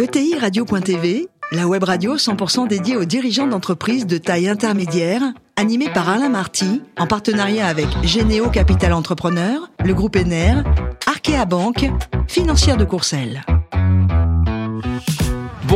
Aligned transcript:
ETI 0.00 0.38
Radio.tv, 0.38 1.28
la 1.52 1.66
web 1.66 1.84
radio 1.84 2.16
100% 2.16 2.66
dédiée 2.66 2.96
aux 2.96 3.04
dirigeants 3.04 3.46
d'entreprises 3.46 4.06
de 4.06 4.16
taille 4.16 4.48
intermédiaire, 4.48 5.20
animée 5.56 5.90
par 5.92 6.08
Alain 6.08 6.30
Marty, 6.30 6.80
en 6.98 7.06
partenariat 7.06 7.66
avec 7.66 7.86
Généo 8.02 8.48
Capital 8.48 8.94
Entrepreneur, 8.94 9.70
le 9.84 9.92
groupe 9.92 10.16
Ener, 10.16 10.62
Arkea 11.06 11.44
Banque, 11.44 11.90
financière 12.28 12.78
de 12.78 12.86
Courcelles. 12.86 13.42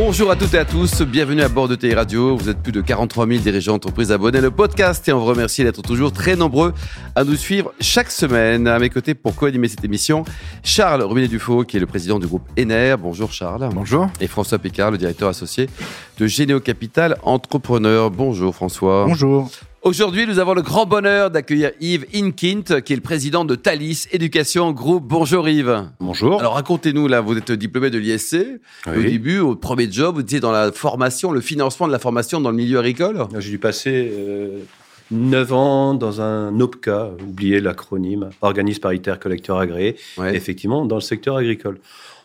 Bonjour 0.07 0.29
à 0.29 0.35
toutes 0.35 0.53
et 0.53 0.59
à 0.59 0.65
tous, 0.65 1.01
bienvenue 1.01 1.41
à 1.41 1.49
bord 1.49 1.67
de 1.67 1.73
TI 1.73 1.95
Radio. 1.95 2.37
Vous 2.37 2.47
êtes 2.47 2.59
plus 2.61 2.71
de 2.71 2.79
43 2.79 3.25
000 3.25 3.39
dirigeants 3.39 3.71
d'entreprise 3.71 4.11
abonnés 4.11 4.39
au 4.45 4.51
podcast 4.51 5.05
et 5.07 5.11
on 5.11 5.17
vous 5.17 5.25
remercie 5.25 5.63
d'être 5.63 5.81
toujours 5.81 6.11
très 6.11 6.35
nombreux 6.35 6.75
à 7.15 7.23
nous 7.23 7.35
suivre 7.35 7.73
chaque 7.81 8.11
semaine. 8.11 8.67
À 8.67 8.77
mes 8.77 8.91
côtés 8.91 9.15
pour 9.15 9.35
co-animer 9.35 9.67
cette 9.67 9.83
émission, 9.83 10.23
Charles 10.61 11.01
Rubinet-Dufaux 11.01 11.63
qui 11.63 11.77
est 11.77 11.79
le 11.79 11.87
président 11.87 12.19
du 12.19 12.27
groupe 12.27 12.47
Ener. 12.55 12.95
Bonjour 13.01 13.31
Charles. 13.31 13.67
Bonjour. 13.73 14.07
Et 14.21 14.27
François 14.27 14.59
Picard, 14.59 14.91
le 14.91 14.99
directeur 14.99 15.27
associé 15.27 15.67
de 16.19 16.27
Généo 16.27 16.59
Capital 16.59 17.17
Entrepreneur. 17.23 18.11
Bonjour 18.11 18.53
François. 18.53 19.05
Bonjour. 19.07 19.49
Aujourd'hui, 19.85 20.25
nous 20.25 20.39
avons 20.39 20.55
le 20.55 20.63
grand 20.63 20.87
bonheur 20.87 21.29
d'accueillir 21.29 21.69
Yves 21.79 22.07
Inkint, 22.15 22.81
qui 22.81 22.93
est 22.93 22.95
le 22.95 23.03
président 23.03 23.45
de 23.45 23.53
Thalys 23.53 24.07
Éducation 24.11 24.71
Group. 24.71 25.03
Bonjour 25.05 25.47
Yves. 25.47 25.83
Bonjour. 25.99 26.39
Alors 26.39 26.55
racontez-nous, 26.55 27.07
là, 27.07 27.21
vous 27.21 27.37
êtes 27.37 27.51
diplômé 27.51 27.91
de 27.91 27.99
l'ISC. 27.99 28.35
Au 28.87 28.99
début, 28.99 29.37
au 29.37 29.55
premier 29.55 29.87
job, 29.91 30.15
vous 30.15 30.21
étiez 30.21 30.39
dans 30.39 30.51
la 30.51 30.71
formation, 30.71 31.31
le 31.31 31.39
financement 31.39 31.85
de 31.85 31.91
la 31.91 31.99
formation 31.99 32.41
dans 32.41 32.49
le 32.49 32.55
milieu 32.57 32.79
agricole. 32.79 33.27
J'ai 33.37 33.51
dû 33.51 33.59
passer 33.59 34.11
euh, 34.11 34.57
9 35.11 35.53
ans 35.53 35.93
dans 35.93 36.19
un 36.19 36.59
OPCA, 36.59 37.11
oubliez 37.21 37.59
l'acronyme, 37.59 38.31
organisme 38.41 38.79
paritaire 38.81 39.19
collecteur 39.19 39.59
agréé, 39.59 39.97
Ouais. 40.17 40.35
effectivement, 40.35 40.87
dans 40.87 40.95
le 40.95 41.01
secteur 41.01 41.37
agricole. 41.37 41.77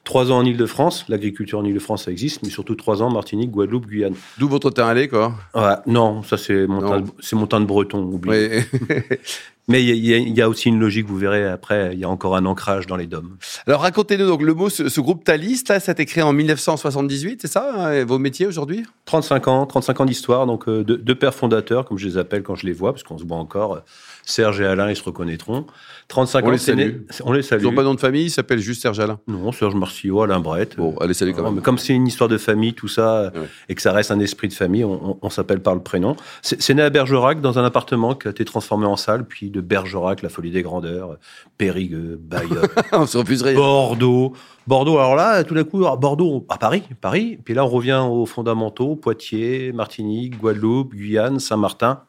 Trois 0.05 0.33
ans 0.33 0.39
en 0.39 0.45
Ile-de-France, 0.45 1.05
l'agriculture 1.09 1.59
en 1.59 1.65
Ile-de-France, 1.65 2.05
ça 2.07 2.11
existe, 2.11 2.43
mais 2.43 2.49
surtout 2.51 2.75
trois 2.75 3.03
ans 3.03 3.09
en 3.09 3.13
Martinique, 3.13 3.51
Guadeloupe, 3.51 3.87
Guyane. 3.87 4.15
D'où 4.39 4.49
votre 4.49 4.71
terrain 4.71 4.89
allé, 4.89 5.09
quoi? 5.09 5.35
Ouais, 5.55 5.75
non, 5.87 6.23
ça 6.23 6.37
c'est 6.37 6.67
Non. 6.67 6.81
montagne, 6.81 7.05
c'est 7.21 7.37
montagne 7.37 7.67
breton, 7.67 8.03
oubliez. 8.05 8.49
Ouais. 8.89 9.21
Mais 9.69 9.85
il 9.85 10.05
y, 10.05 10.15
a- 10.15 10.19
y 10.19 10.31
y 10.33 10.43
aussi 10.43 10.69
une 10.69 10.81
logique, 10.81 11.07
vous 11.07 11.17
verrez 11.17 11.47
après, 11.47 11.91
il 11.93 11.99
y 12.01 12.05
a 12.05 12.09
encore 12.09 12.35
un 12.35 12.45
ancrage 12.47 12.87
dans 12.89 12.97
les 12.97 13.07
DOM. 13.07 13.37
Alors 13.69 13.83
racontez-nous 13.83 14.27
donc 14.27 14.43
le 14.43 14.53
mot, 14.55 14.69
ce, 14.69 14.89
ce 14.89 15.01
groupe 15.01 15.23
Thalys, 15.23 15.63
là, 15.69 15.79
ça 15.79 15.91
a 15.91 15.93
été 15.93 16.07
créé 16.07 16.23
en 16.25 16.33
1978, 16.33 17.43
c'est 17.43 17.49
ça, 17.49 17.73
hein, 17.77 18.05
vos 18.05 18.19
métiers 18.19 18.47
aujourd'hui? 18.47 18.85
35 19.05 19.49
ans, 19.49 19.67
35 19.67 20.01
ans 20.01 20.05
d'histoire, 20.07 20.47
donc 20.47 20.69
euh, 20.69 20.83
deux, 20.83 20.97
deux 20.97 21.15
pères 21.15 21.35
fondateurs, 21.35 21.85
comme 21.85 21.99
je 21.99 22.07
les 22.09 22.17
appelle 22.19 22.43
quand 22.43 22.55
je 22.57 22.67
les 22.67 22.73
vois, 22.73 22.93
parce 22.93 23.03
qu'on 23.05 23.19
se 23.19 23.25
voit 23.25 23.37
encore. 23.37 23.75
euh, 23.75 23.81
Serge 24.25 24.61
et 24.61 24.67
Alain, 24.67 24.89
ils 24.91 24.97
se 24.97 25.03
reconnaîtront. 25.03 25.67
35 26.09 26.45
On 26.45 26.49
ans, 26.49 26.51
les 26.53 26.59
salue. 26.59 26.91
On 27.25 27.33
les 27.33 27.41
Ils 27.41 27.45
salue. 27.45 27.63
n'ont 27.65 27.75
pas 27.75 27.81
de 27.83 27.87
nom 27.87 27.95
de 27.95 28.01
famille, 28.01 28.27
ils 28.27 28.31
s'appellent 28.31 28.59
juste 28.61 28.83
Serge 28.83 29.01
Alain. 29.01 29.19
Non, 29.27 29.51
Serge 29.51 29.75
Marcillot, 29.75 30.23
Alain 30.23 30.39
Brett. 30.41 30.77
Bon, 30.77 30.95
allez, 31.01 31.15
salut 31.15 31.33
quand 31.33 31.39
Non, 31.43 31.49
même. 31.49 31.57
mais 31.57 31.63
comme 31.63 31.79
c'est 31.79 31.95
une 31.95 32.07
histoire 32.07 32.29
de 32.29 32.37
famille, 32.39 32.75
tout 32.75 32.87
ça, 32.87 33.33
Ouais. 33.35 33.49
et 33.69 33.75
que 33.75 33.83
ça 33.83 33.93
reste 33.93 34.11
un 34.13 34.21
esprit 34.21 34.47
de 34.49 34.53
famille, 34.53 34.85
on, 34.85 35.11
on- 35.13 35.19
on 35.23 35.31
s'appelle 35.31 35.61
par 35.61 35.75
le 35.75 35.83
prénom. 35.83 36.15
C'est 36.43 36.75
né 36.75 36.83
à 36.83 36.91
Bergerac, 36.91 37.41
dans 37.41 37.59
un 37.59 37.65
appartement 37.65 38.15
qui 38.15 38.29
a 38.29 38.31
été 38.31 38.45
transformé 38.45 38.87
en 38.87 38.97
salle, 38.97 39.25
puis 39.27 39.50
de 39.51 39.61
Bergerac, 39.61 40.23
la 40.23 40.29
folie 40.29 40.51
des 40.51 40.63
grandeurs, 40.63 41.19
Périgueux, 41.59 42.19
Bayonne, 42.21 42.69
On. 42.93 43.07
Bordeaux. 43.55 44.33
Bordeaux, 44.67 44.99
alors 44.99 45.17
là, 45.17 45.43
tout 45.45 45.55
d'un 45.55 45.65
coup, 45.65 45.79
alors 45.79 45.99
Bordeaux, 45.99 46.47
à 46.49 46.59
Paris, 46.59 46.83
Paris. 47.01 47.39
Puis 47.45 47.55
là, 47.55 47.65
on 47.65 47.69
revient 47.69 48.05
aux 48.09 48.27
fondamentaux, 48.27 48.97
Poitiers, 48.97 49.73
Martinique, 49.73 50.39
Guadeloupe, 50.39 50.95
Guyane, 50.95 51.39
Saint-Martin 51.39 52.03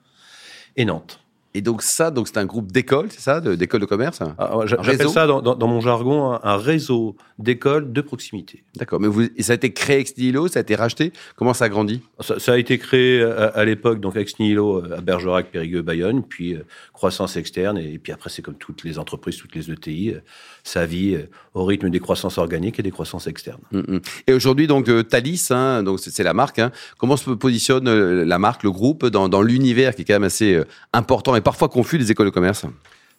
et 0.75 0.85
Nantes. 0.85 1.19
Et 1.53 1.61
donc 1.61 1.81
ça, 1.81 2.11
donc 2.11 2.27
c'est 2.27 2.37
un 2.37 2.45
groupe 2.45 2.71
d'écoles, 2.71 3.07
c'est 3.09 3.19
ça, 3.19 3.41
d'écoles 3.41 3.81
de 3.81 3.85
commerce 3.85 4.19
Ah, 4.37 4.57
ouais, 4.57 4.67
J'appelle 4.67 5.09
ça, 5.09 5.27
dans, 5.27 5.41
dans- 5.41 5.55
dans 5.55 5.67
mon 5.67 5.81
jargon, 5.81 6.39
un, 6.41 6.57
réseau 6.57 7.15
d'écoles 7.39 7.91
de 7.91 8.01
proximité. 8.01 8.63
D'accord, 8.77 8.99
mais 9.01 9.07
vous, 9.07 9.23
ça 9.39 9.51
a 9.51 9.55
été 9.55 9.73
créé 9.73 9.99
ex 9.99 10.15
nihilo, 10.17 10.47
ça 10.47 10.59
a 10.59 10.61
été 10.61 10.75
racheté, 10.75 11.11
comment 11.35 11.53
ça 11.53 11.65
a 11.65 11.69
grandi? 11.69 12.01
Ça, 12.21 12.39
ça 12.39 12.53
a 12.53 12.57
été 12.57 12.77
créé 12.77 13.21
à, 13.23 13.47
à 13.47 13.65
l'époque, 13.65 13.99
donc 13.99 14.15
ex 14.15 14.39
nihilo 14.39 14.77
euh, 14.77 14.97
à 14.97 15.01
Bergerac, 15.01 15.51
Périgueux, 15.51 15.81
Bayonne, 15.81 16.23
puis 16.23 16.53
euh, 16.55 16.63
croissance 16.93 17.35
externe, 17.35 17.77
et, 17.77 17.97
puis 17.97 18.13
après 18.13 18.29
c'est 18.29 18.41
comme 18.41 18.55
toutes 18.55 18.83
les 18.83 18.97
entreprises, 18.97 19.37
toutes 19.37 19.55
les 19.55 19.69
ETI, 19.71 20.11
euh, 20.11 20.19
ça 20.63 20.85
vit 20.85 21.15
euh, 21.15 21.23
au 21.53 21.65
rythme 21.65 21.89
des 21.89 21.99
croissances 21.99 22.37
organiques 22.37 22.79
et 22.79 22.83
des 22.83 22.91
croissances 22.91 23.27
externes. 23.27 23.61
Mm, 23.71 23.79
mm. 23.95 23.99
Et 24.27 24.33
aujourd'hui, 24.33 24.67
donc 24.67 24.87
euh, 24.87 25.03
Thalys, 25.03 25.47
hein, 25.49 25.83
donc 25.83 25.99
c'est 25.99 26.23
la 26.23 26.33
marque. 26.33 26.59
Hein. 26.59 26.71
Comment 26.97 27.17
se 27.17 27.29
positionne 27.31 27.87
euh, 27.87 28.23
la 28.23 28.39
marque, 28.39 28.63
le 28.63 28.71
groupe, 28.71 29.05
dans, 29.07 29.27
dans 29.27 29.41
l'univers 29.41 29.95
qui 29.95 30.03
est 30.03 30.05
quand 30.05 30.13
même 30.13 30.23
assez 30.23 30.53
euh, 30.53 30.63
important 30.93 31.35
et 31.35 31.40
parfois 31.41 31.69
confus 31.69 31.97
des 31.97 32.11
écoles 32.11 32.27
de 32.27 32.31
commerce 32.31 32.65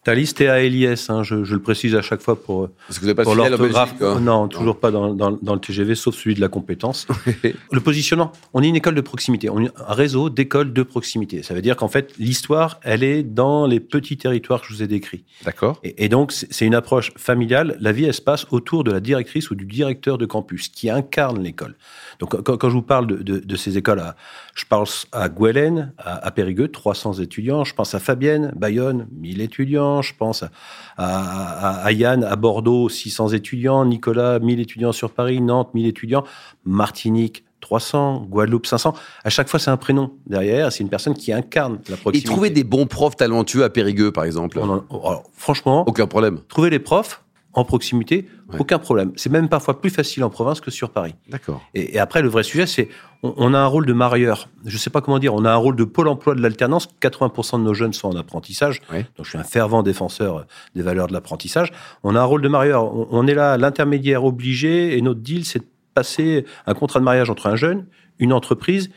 Thalys, 0.04 0.34
T-A-L-I-S, 0.34 1.10
hein, 1.10 1.22
je, 1.22 1.44
je 1.44 1.54
le 1.54 1.62
précise 1.62 1.94
à 1.94 2.02
chaque 2.02 2.20
fois 2.20 2.34
pour, 2.42 2.68
Parce 2.88 2.98
que 2.98 3.04
vous 3.04 3.06
n'avez 3.06 3.14
pas 3.14 3.22
pour 3.22 3.36
l'orthographe. 3.36 3.94
Non, 4.20 4.48
toujours 4.48 4.80
pas 4.80 4.90
dans, 4.90 5.14
dans- 5.14 5.38
dans 5.40 5.54
le 5.54 5.60
TGV, 5.60 5.94
sauf 5.94 6.16
celui 6.16 6.34
de 6.34 6.40
la 6.40 6.48
compétence. 6.48 7.06
le 7.72 7.80
positionnement, 7.80 8.32
on 8.52 8.62
est 8.64 8.68
une 8.68 8.74
école 8.74 8.96
de 8.96 9.00
proximité, 9.00 9.48
on 9.48 9.60
est 9.60 9.70
un 9.76 9.94
réseau 9.94 10.28
d'écoles 10.28 10.72
de 10.72 10.82
proximité. 10.82 11.44
Ça 11.44 11.54
veut 11.54 11.62
dire 11.62 11.76
qu'en 11.76 11.86
fait, 11.86 12.14
l'histoire, 12.18 12.80
elle 12.82 13.04
est 13.04 13.22
dans 13.22 13.66
les 13.68 13.78
petits 13.78 14.16
territoires 14.16 14.60
que 14.62 14.66
je 14.68 14.72
vous 14.74 14.82
ai 14.82 14.88
décrits. 14.88 15.24
D'accord. 15.44 15.78
Et, 15.84 16.04
et 16.04 16.08
donc, 16.08 16.32
c'est 16.32 16.66
une 16.66 16.74
approche 16.74 17.12
familiale. 17.16 17.76
La 17.80 17.92
vie, 17.92 18.04
elle 18.06 18.14
se 18.14 18.20
passe 18.20 18.46
autour 18.50 18.82
de 18.82 18.90
la 18.90 18.98
directrice 18.98 19.52
ou 19.52 19.54
du 19.54 19.66
directeur 19.66 20.18
de 20.18 20.26
campus 20.26 20.68
qui 20.68 20.90
incarne 20.90 21.40
l'école. 21.40 21.76
Donc, 22.18 22.42
quand, 22.42 22.56
quand 22.56 22.68
je 22.68 22.74
vous 22.74 22.82
parle 22.82 23.06
de, 23.06 23.16
de- 23.22 23.38
de 23.38 23.56
ces 23.56 23.78
écoles, 23.78 24.00
à- 24.00 24.16
je 24.56 24.64
pense 24.68 25.06
à 25.12 25.28
Gouelen, 25.28 25.92
à, 25.96 26.26
à 26.26 26.30
Périgueux, 26.32 26.66
300 26.68 27.14
étudiants. 27.20 27.62
Je 27.64 27.72
pense 27.74 27.94
à 27.94 28.00
Fabienne, 28.00 28.52
Bayonne, 28.56 29.06
1000 29.12 29.40
étudiants. 29.40 29.91
Je 30.00 30.14
pense 30.16 30.42
à, 30.44 30.48
à, 30.96 31.80
à- 31.80 31.84
à 31.84 31.92
Yann, 31.92 32.24
à 32.24 32.36
Bordeaux, 32.36 32.88
600 32.88 33.28
étudiants. 33.30 33.84
Nicolas, 33.84 34.38
1000 34.38 34.60
étudiants 34.60 34.92
sur 34.92 35.10
Paris. 35.10 35.40
Nantes, 35.42 35.74
1000 35.74 35.86
étudiants. 35.86 36.24
Martinique, 36.64 37.44
300. 37.60 38.26
Guadeloupe, 38.30 38.66
500. 38.66 38.94
À 39.24 39.30
chaque 39.30 39.48
fois, 39.48 39.60
c'est 39.60 39.70
un 39.70 39.76
prénom 39.76 40.12
derrière. 40.26 40.72
C'est 40.72 40.82
une 40.82 40.88
personne 40.88 41.14
qui 41.14 41.32
incarne 41.32 41.78
la 41.88 41.94
Et 41.94 41.98
proximité. 41.98 42.28
trouver 42.30 42.50
des 42.50 42.64
bons 42.64 42.86
profs 42.86 43.16
talentueux 43.16 43.64
à 43.64 43.70
Périgueux, 43.70 44.10
par 44.12 44.24
exemple? 44.24 44.58
On 44.58 44.68
en- 44.68 44.84
alors, 44.90 45.24
franchement, 45.36 45.84
Aucun 45.86 46.06
problème. 46.06 46.38
trouver 46.48 46.70
les 46.70 46.78
profs 46.78 47.22
en 47.54 47.64
proximité, 47.64 48.26
Ouais. 48.48 48.58
aucun 48.60 48.78
problème. 48.78 49.12
C'est 49.16 49.30
même 49.30 49.48
parfois 49.48 49.80
plus 49.80 49.90
facile 49.90 50.24
en 50.24 50.30
province 50.30 50.60
que 50.60 50.70
sur 50.70 50.90
Paris. 50.90 51.14
D'accord. 51.28 51.60
Et, 51.74 51.94
et 51.96 51.98
après, 51.98 52.22
le 52.22 52.28
vrai 52.28 52.42
sujet, 52.42 52.66
c'est 52.66 52.88
on, 53.22 53.34
on 53.36 53.54
a 53.54 53.58
un 53.58 53.66
rôle 53.66 53.84
de 53.86 53.92
marieur. 53.92 54.48
Je 54.64 54.76
sais 54.78 54.88
pas 54.90 55.00
comment 55.00 55.18
dire. 55.18 55.34
On 55.34 55.44
a 55.44 55.50
un 55.52 55.56
rôle 55.56 55.76
de 55.76 55.84
pôle 55.84 56.08
emploi 56.08 56.34
de 56.34 56.40
l'alternance. 56.40 56.88
80% 57.02 57.58
de 57.58 57.64
nos 57.64 57.74
jeunes 57.74 57.92
sont 57.92 58.08
en 58.08 58.16
apprentissage. 58.16 58.80
Ouais. 58.90 59.06
Donc, 59.16 59.24
je 59.26 59.30
suis 59.30 59.38
un 59.38 59.44
fervent 59.44 59.82
défenseur 59.82 60.46
des 60.74 60.82
valeurs 60.82 61.06
de 61.08 61.12
l'apprentissage. 61.12 61.72
On 62.02 62.16
a 62.16 62.20
un 62.20 62.24
rôle 62.24 62.42
de 62.42 62.48
marieur. 62.48 62.84
On, 62.94 63.06
on 63.10 63.26
est 63.26 63.34
là, 63.34 63.56
l'intermédiaire 63.58 64.24
obligé, 64.24 64.96
et 64.96 65.02
notre 65.02 65.20
deal, 65.20 65.44
c'est 65.44 65.58
de 65.60 65.66
passer 65.94 66.46
un 66.66 66.74
contrat 66.74 67.00
de 67.00 67.04
mariage 67.04 67.28
entre 67.30 67.46
un 67.48 67.56
jeune, 67.56 67.86
une 68.18 68.32
entreprise 68.32 68.90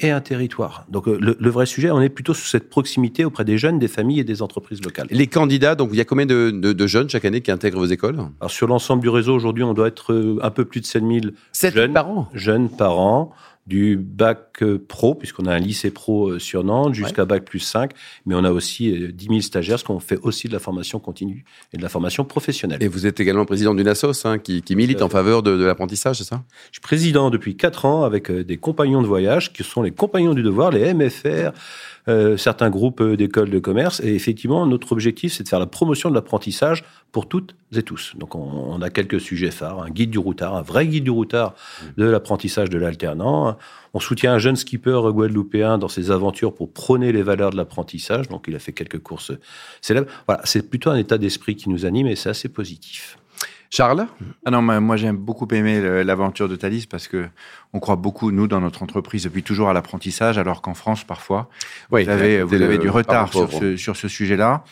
et 0.00 0.10
un 0.10 0.20
territoire. 0.20 0.84
Donc, 0.88 1.08
euh, 1.08 1.18
le, 1.20 1.36
le 1.38 1.50
vrai 1.50 1.66
sujet, 1.66 1.90
on 1.90 2.00
est 2.00 2.08
plutôt 2.08 2.34
sur 2.34 2.46
cette 2.46 2.70
proximité 2.70 3.24
auprès 3.24 3.44
des 3.44 3.58
jeunes, 3.58 3.78
des 3.78 3.88
familles 3.88 4.20
et 4.20 4.24
des 4.24 4.42
entreprises 4.42 4.80
locales. 4.82 5.08
Les 5.10 5.26
candidats, 5.26 5.74
donc 5.74 5.90
il 5.92 5.98
y 5.98 6.00
a 6.00 6.04
combien 6.04 6.26
de, 6.26 6.50
de- 6.50 6.72
de 6.72 6.86
jeunes 6.86 7.08
chaque 7.08 7.24
année 7.24 7.40
qui 7.40 7.50
intègrent 7.50 7.78
vos 7.80 7.86
écoles? 7.86 8.18
Alors 8.40 8.50
sur 8.50 8.66
l'ensemble 8.68 9.02
du 9.02 9.08
réseau, 9.08 9.34
aujourd'hui, 9.34 9.64
on 9.64 9.74
doit 9.74 9.88
être 9.88 10.12
euh, 10.12 10.38
un 10.42 10.50
peu 10.50 10.64
plus 10.64 10.80
de 10.80 10.86
7000 10.86 11.34
Sept 11.52 11.74
jeunes 11.74 11.92
par 11.92 12.08
an 12.08 12.28
jeunes 12.34 12.68
par 12.70 12.98
an, 12.98 13.32
du 13.68 13.96
bac 13.96 14.62
euh, 14.62 14.84
pro, 14.88 15.14
puisqu'on 15.14 15.46
a 15.46 15.54
un 15.54 15.58
lycée 15.58 15.90
pro 15.90 16.30
euh, 16.30 16.38
sur 16.38 16.64
Nantes, 16.64 16.94
jusqu'à 16.94 17.24
bac 17.24 17.44
plus 17.44 17.60
5, 17.60 17.92
mais 18.26 18.34
on 18.34 18.44
a 18.44 18.50
aussi 18.50 18.90
euh, 18.90 19.12
10 19.12 19.26
000 19.26 19.40
stagiaires, 19.40 19.76
parce 19.76 19.82
qu'on 19.84 20.00
fait 20.00 20.18
aussi 20.22 20.48
de 20.48 20.52
la 20.52 20.58
formation 20.58 20.98
continue 20.98 21.44
et 21.72 21.76
de 21.76 21.82
la 21.82 21.88
formation 21.88 22.24
professionnelle. 22.24 22.82
Et 22.82 22.88
vous 22.88 23.06
êtes 23.06 23.20
également 23.20 23.44
président 23.44 23.74
d'une 23.74 23.88
assoce 23.88 24.24
hein, 24.26 24.38
qui, 24.38 24.62
qui 24.62 24.74
milite 24.74 24.98
Euh, 25.02 25.04
en 25.04 25.08
faveur 25.08 25.42
de, 25.42 25.56
de 25.56 25.64
l'apprentissage, 25.64 26.18
c'est 26.18 26.24
ça? 26.24 26.42
Je 26.70 26.76
suis 26.76 26.80
président 26.80 27.30
depuis 27.30 27.56
4 27.56 27.84
ans 27.84 28.04
avec 28.04 28.30
euh, 28.30 28.42
des 28.44 28.56
compagnons 28.56 29.02
de 29.02 29.06
voyage, 29.06 29.52
qui 29.52 29.62
sont 29.62 29.82
les 29.82 29.90
compagnons 29.90 30.34
du 30.34 30.42
devoir, 30.42 30.70
les 30.70 30.94
MFR, 30.94 31.52
euh, 32.08 32.38
certains 32.38 32.70
groupes 32.70 33.02
euh, 33.02 33.18
d'écoles 33.18 33.50
de 33.50 33.58
commerce. 33.58 34.00
Et 34.00 34.14
effectivement, 34.14 34.64
notre 34.66 34.92
objectif, 34.92 35.34
c'est 35.34 35.42
de 35.42 35.48
faire 35.48 35.60
la 35.60 35.66
promotion 35.66 36.08
de 36.08 36.14
l'apprentissage 36.14 36.82
pour 37.12 37.28
toutes 37.28 37.54
et 37.76 37.82
tous. 37.82 38.14
Donc, 38.16 38.34
on, 38.34 38.40
on 38.40 38.80
a 38.80 38.88
quelques 38.88 39.20
sujets 39.20 39.50
phares, 39.50 39.82
un 39.82 39.90
guide 39.90 40.10
du 40.10 40.18
routard, 40.18 40.56
un 40.56 40.62
vrai 40.62 40.86
guide 40.86 41.04
du 41.04 41.10
routard 41.10 41.54
de 41.98 42.04
l'apprentissage 42.04 42.70
de 42.70 42.78
l'alternant. 42.78 43.57
On 43.94 44.00
soutient 44.00 44.32
un 44.34 44.38
jeune 44.38 44.56
skipper 44.56 45.00
guadeloupéen 45.12 45.78
dans 45.78 45.88
ses 45.88 46.10
aventures 46.10 46.54
pour 46.54 46.72
prôner 46.72 47.12
les 47.12 47.22
valeurs 47.22 47.50
de 47.50 47.56
l'apprentissage. 47.56 48.28
Donc, 48.28 48.44
il 48.48 48.54
a 48.56 48.58
fait 48.58 48.72
quelques 48.72 48.98
courses 48.98 49.32
célèbres. 49.80 50.10
Voilà, 50.26 50.42
c'est 50.44 50.68
plutôt 50.68 50.90
un 50.90 50.96
état 50.96 51.18
d'esprit 51.18 51.56
qui 51.56 51.68
nous 51.70 51.86
anime 51.86 52.06
et 52.06 52.16
c'est 52.16 52.28
assez 52.30 52.48
positif. 52.48 53.18
Charles? 53.70 54.06
Ah 54.46 54.50
non, 54.50 54.62
moi 54.62 54.96
j'aime 54.96 55.18
beaucoup 55.18 55.46
aimer 55.52 55.82
le- 55.82 56.02
l'aventure 56.02 56.48
de 56.48 56.56
Thalys 56.56 56.86
parce 56.86 57.06
que 57.06 57.28
on 57.74 57.80
croit 57.80 57.96
beaucoup, 57.96 58.30
nous, 58.32 58.46
dans 58.46 58.62
notre 58.62 58.82
entreprise, 58.82 59.24
depuis 59.24 59.42
toujours 59.42 59.68
à 59.68 59.74
l'apprentissage, 59.74 60.38
alors 60.38 60.62
qu'en 60.62 60.72
France, 60.72 61.04
parfois, 61.04 61.50
Oui, 61.90 62.04
vous 62.04 62.08
avez, 62.10 62.42
vous 62.42 62.48
c'était 62.52 62.64
avez 62.64 62.76
le 62.76 62.80
du 62.80 62.88
retard 62.88 63.30
sur 63.30 63.52
ce, 63.52 63.76
sur 63.76 63.94
ce 63.94 64.08
sujet-là. 64.08 64.64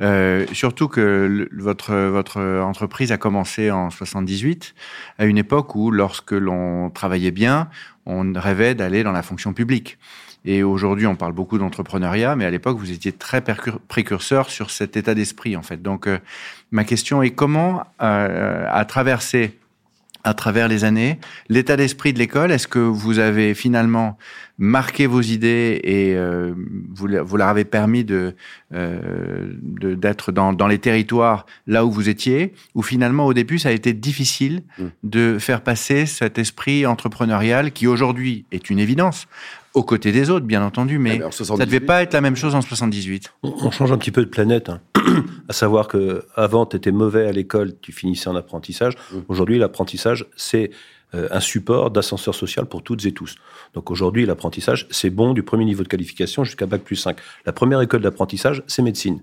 Euh, 0.00 0.46
surtout 0.52 0.88
que 0.88 1.00
le- 1.28 1.62
votre, 1.62 1.94
votre 1.94 2.40
entreprise 2.40 3.12
a 3.12 3.18
commencé 3.18 3.70
en 3.70 3.90
78, 3.90 4.74
à 5.18 5.26
une 5.26 5.36
époque 5.36 5.74
où, 5.74 5.90
lorsque 5.90 6.32
l'on 6.32 6.88
travaillait 6.88 7.32
bien, 7.32 7.68
on 8.08 8.32
rêvait 8.34 8.74
d'aller 8.74 9.04
dans 9.04 9.12
la 9.12 9.22
fonction 9.22 9.52
publique. 9.52 9.98
Et 10.44 10.62
aujourd'hui, 10.62 11.06
on 11.06 11.14
parle 11.14 11.32
beaucoup 11.32 11.58
d'entrepreneuriat, 11.58 12.34
mais 12.34 12.44
à 12.44 12.50
l'époque, 12.50 12.78
vous 12.78 12.90
étiez 12.90 13.12
très 13.12 13.44
précurseur 13.88 14.50
sur 14.50 14.70
cet 14.70 14.96
état 14.96 15.14
d'esprit, 15.14 15.56
en 15.56 15.62
fait. 15.62 15.82
Donc, 15.82 16.06
euh, 16.06 16.18
ma 16.70 16.84
question 16.84 17.22
est 17.22 17.30
comment, 17.30 17.84
euh, 18.00 18.66
à 18.70 18.84
traverser 18.84 19.58
à 20.24 20.34
travers 20.34 20.68
les 20.68 20.84
années. 20.84 21.18
L'état 21.48 21.76
d'esprit 21.76 22.12
de 22.12 22.18
l'école, 22.18 22.52
est-ce 22.52 22.68
que 22.68 22.78
vous 22.78 23.18
avez 23.18 23.54
finalement 23.54 24.18
marqué 24.58 25.06
vos 25.06 25.20
idées 25.20 25.80
et 25.84 26.14
euh, 26.16 26.52
vous, 26.92 27.08
vous, 27.22 27.36
leur 27.36 27.48
avez 27.48 27.64
permis 27.64 28.04
de 28.04 28.34
euh, 28.74 29.52
d'être 29.62 30.32
dans, 30.32 30.52
dans, 30.52 30.66
les 30.66 30.78
territoires 30.78 31.46
là 31.66 31.84
où 31.84 31.90
vous 31.92 32.08
étiez, 32.08 32.54
ou 32.74 32.82
finalement 32.82 33.26
au 33.26 33.34
début 33.34 33.58
ça 33.60 33.68
a 33.68 33.72
été 33.72 33.92
difficile 33.92 34.62
mmh. 34.78 34.84
de 35.04 35.38
faire 35.38 35.60
passer 35.60 36.06
cet 36.06 36.38
esprit 36.38 36.86
entrepreneurial 36.86 37.70
qui 37.70 37.86
aujourd'hui 37.86 38.46
est 38.50 38.68
une 38.68 38.80
évidence, 38.80 39.28
aux 39.74 39.84
côtés 39.84 40.12
des 40.12 40.30
autres, 40.30 40.46
bien 40.46 40.62
entendu, 40.62 40.98
mais, 40.98 41.20
ah, 41.24 41.30
ça 41.30 41.54
ne 41.54 41.64
devait 41.64 41.80
pas 41.80 42.02
être 42.02 42.12
la 42.12 42.20
même 42.20 42.36
chose 42.36 42.54
en 42.54 42.60
78. 42.60 43.32
On, 43.42 43.70
change 43.70 43.92
un 43.92 43.98
petit 43.98 44.10
peu 44.10 44.22
de 44.22 44.30
planète, 44.30 44.68
hein. 44.68 44.80
à 45.48 45.52
savoir 45.52 45.88
que 45.88 46.24
avant 46.34 46.66
tu 46.66 46.76
étais 46.76 46.92
mauvais 46.92 47.26
à 47.26 47.32
l'école, 47.32 47.72
tu 47.80 47.92
finissais 47.92 48.28
en 48.28 48.36
apprentissage. 48.36 48.94
Mmh. 48.94 49.16
Aujourd'hui, 49.28 49.58
l'apprentissage, 49.58 50.26
c'est 50.36 50.70
euh, 51.14 51.26
un 51.30 51.40
support 51.40 51.90
d'ascenseur 51.90 52.34
social 52.34 52.66
pour 52.66 52.82
toutes 52.82 53.06
et 53.06 53.12
tous. 53.12 53.36
Donc 53.72 53.90
aujourd'hui, 53.90 54.26
l'apprentissage, 54.26 54.86
c'est 54.90 55.10
bon 55.10 55.32
du 55.32 55.42
premier 55.42 55.64
niveau 55.64 55.82
de 55.82 55.88
qualification 55.88 56.44
jusqu'à 56.44 56.66
Bac 56.66 56.82
plus 56.82 56.96
5. 56.96 57.16
La 57.46 57.52
première 57.52 57.80
école 57.80 58.02
d'apprentissage, 58.02 58.62
c'est 58.66 58.82
médecine. 58.82 59.22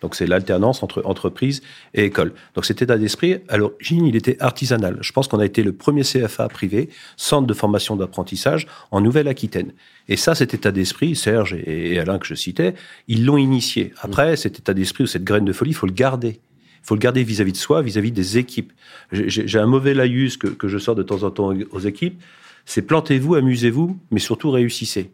Donc 0.00 0.14
c'est 0.14 0.26
l'alternance 0.26 0.82
entre 0.82 1.02
entreprise 1.04 1.62
et 1.94 2.04
école. 2.04 2.32
Donc 2.54 2.64
cet 2.64 2.82
état 2.82 2.96
d'esprit, 2.96 3.38
à 3.48 3.56
l'origine, 3.56 4.06
il 4.06 4.16
était 4.16 4.40
artisanal. 4.40 4.98
Je 5.00 5.12
pense 5.12 5.28
qu'on 5.28 5.38
a 5.38 5.44
été 5.44 5.62
le 5.62 5.72
premier 5.72 6.02
CFA 6.02 6.48
privé, 6.48 6.88
centre 7.16 7.46
de 7.46 7.54
formation 7.54 7.96
d'apprentissage, 7.96 8.66
en 8.90 9.00
Nouvelle-Aquitaine. 9.00 9.72
Et 10.08 10.16
ça, 10.16 10.34
cet 10.34 10.54
état 10.54 10.72
d'esprit, 10.72 11.14
Serge 11.14 11.54
et 11.54 11.98
Alain 11.98 12.18
que 12.18 12.26
je 12.26 12.34
citais, 12.34 12.74
ils 13.08 13.24
l'ont 13.24 13.36
initié. 13.36 13.92
Après, 14.00 14.36
cet 14.36 14.58
état 14.58 14.74
d'esprit 14.74 15.04
ou 15.04 15.06
cette 15.06 15.24
graine 15.24 15.44
de 15.44 15.52
folie, 15.52 15.70
il 15.70 15.74
faut 15.74 15.86
le 15.86 15.92
garder. 15.92 16.40
Il 16.82 16.86
faut 16.86 16.94
le 16.94 17.00
garder 17.00 17.22
vis-à-vis 17.22 17.52
de 17.52 17.58
soi, 17.58 17.82
vis-à-vis 17.82 18.10
des 18.10 18.38
équipes. 18.38 18.72
J'ai 19.12 19.58
un 19.58 19.66
mauvais 19.66 19.92
laïus 19.92 20.36
que, 20.38 20.66
je 20.66 20.78
sors 20.78 20.94
de 20.94 21.02
temps 21.02 21.22
en 21.22 21.30
temps 21.30 21.52
aux 21.70 21.80
équipes, 21.80 22.20
c'est 22.64 22.82
plantez-vous, 22.82 23.34
amusez-vous, 23.34 23.98
mais 24.10 24.20
surtout 24.20 24.50
réussissez. 24.50 25.10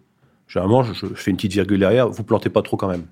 Généralement, 0.49 0.85
je, 0.85 0.95
je, 0.95 1.07
fais 1.15 1.31
une 1.31 1.37
petite 1.37 1.53
virgule 1.53 1.81
derrière, 1.81 2.09
vous 2.09 2.23
plantez 2.23 2.51
pas 2.51 2.63
trop 2.63 2.77
quand 2.77 2.89
même. 2.89 3.07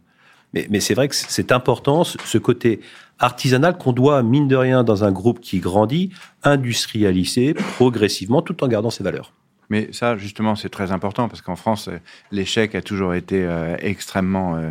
Mais, 0.55 0.81
c'est 0.81 0.95
vrai 0.95 1.09
que 1.09 1.15
c'est 1.15 1.53
important, 1.53 2.05
ce 2.05 2.39
côté 2.39 2.81
artisanal 3.19 3.77
qu'on 3.77 3.93
doit, 3.93 4.23
mine 4.23 4.49
de 4.49 4.57
rien, 4.57 4.85
dans 4.85 5.05
un 5.05 5.13
groupe 5.13 5.41
qui 5.41 5.61
grandit, 5.61 6.11
industrialiser 6.43 7.55
progressivement 7.55 8.43
tout 8.43 8.63
en 8.63 8.69
gardant 8.69 8.91
ses 8.91 9.05
valeurs. 9.05 9.33
Mais 9.71 9.89
ça, 9.93 10.17
justement, 10.17 10.57
c'est 10.57 10.69
très 10.69 10.93
important 10.93 11.29
parce 11.29 11.41
qu'en 11.41 11.57
France, 11.57 11.89
l'échec 12.31 12.75
a 12.75 12.83
toujours 12.83 13.15
été 13.15 13.45
euh, 13.45 13.77
extrêmement 13.81 14.57
euh, 14.57 14.71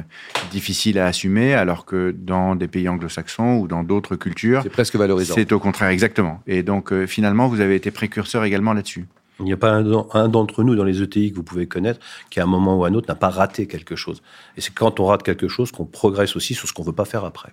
difficile 0.51 0.99
à 0.99 1.07
assumer, 1.07 1.53
alors 1.53 1.85
que 1.85 2.15
dans 2.15 2.55
des 2.55 2.67
pays 2.67 2.87
anglo-saxons 2.87 3.57
ou 3.57 3.67
dans 3.67 3.83
d'autres 3.83 4.15
cultures, 4.15 4.61
c'est 4.63 4.69
presque 4.69 4.95
valorisant. 4.95 5.33
C'est 5.35 5.51
au 5.51 5.59
contraire, 5.59 5.89
exactement. 5.89 6.41
Et 6.47 6.63
donc, 6.63 6.93
euh, 6.93 7.07
finalement, 7.07 7.47
vous 7.47 7.59
avez 7.59 7.75
été 7.75 7.91
précurseur 7.91 8.43
également 8.43 8.73
là-dessus. 8.73 9.05
Il 9.39 9.45
n'y 9.45 9.53
a 9.53 9.57
pas 9.57 9.71
un, 9.71 10.27
d'entre 10.27 10.63
nous 10.63 10.75
dans 10.75 10.83
les 10.83 11.01
ETI 11.01 11.31
que 11.31 11.35
vous 11.35 11.43
pouvez 11.43 11.67
connaître 11.67 11.99
qui, 12.29 12.39
à 12.39 12.43
un 12.43 12.47
moment 12.47 12.77
ou 12.77 12.85
à 12.85 12.89
un 12.89 12.93
autre, 12.93 13.07
n'a 13.07 13.15
pas 13.15 13.29
raté 13.29 13.67
quelque 13.67 13.95
chose. 13.95 14.21
Et 14.57 14.61
c'est 14.61 14.73
quand 14.73 14.99
on 14.99 15.05
rate 15.05 15.23
quelque 15.23 15.47
chose 15.47 15.71
qu'on 15.71 15.85
progresse 15.85 16.35
aussi 16.35 16.53
sur 16.53 16.67
ce 16.67 16.73
qu'on 16.73 16.83
ne 16.83 16.87
veut 16.87 16.93
pas 16.93 17.05
faire 17.05 17.25
après. 17.25 17.49